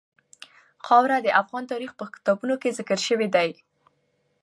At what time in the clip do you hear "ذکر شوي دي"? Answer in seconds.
2.79-3.49